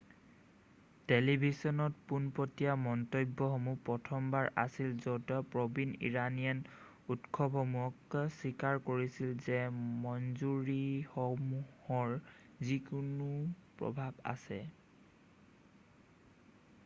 [1.09, 9.59] টেলিভিছনত পোনপটিয়া মন্তব্যসমূহ প্ৰথমবাৰ আছিল যত প্ৰবীণ ইৰাণীয়ানে উৎসসমূহক স্বীকাৰ কৰিছিল যে
[10.07, 12.15] মঞ্জুৰিসমূহৰ
[12.71, 13.29] যিকোনো
[13.83, 14.63] প্ৰভাৱ আছে৷